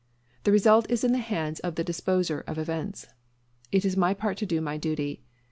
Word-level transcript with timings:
The 0.45 0.51
result 0.51 0.89
is 0.89 1.03
in 1.03 1.11
the 1.11 1.19
hands 1.19 1.59
of 1.59 1.75
the 1.75 1.83
Disposer 1.83 2.39
of 2.47 2.57
events. 2.57 3.05
It 3.71 3.85
is 3.85 3.95
my 3.95 4.15
part 4.15 4.37
to 4.37 4.47
do 4.47 4.59
my 4.59 4.75
duty. 4.77 5.21